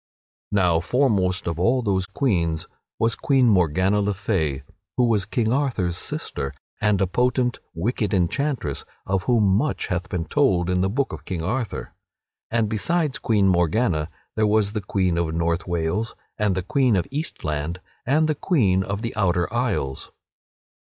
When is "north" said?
15.35-15.67